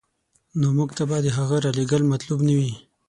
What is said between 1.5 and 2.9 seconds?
رالېږل مطلوب نه وي.